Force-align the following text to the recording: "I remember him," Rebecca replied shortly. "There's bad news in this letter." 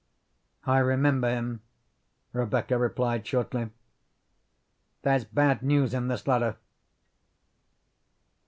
"I 0.65 0.79
remember 0.79 1.29
him," 1.29 1.61
Rebecca 2.33 2.75
replied 2.79 3.27
shortly. 3.27 3.69
"There's 5.03 5.25
bad 5.25 5.61
news 5.61 5.93
in 5.93 6.07
this 6.07 6.25
letter." 6.27 6.57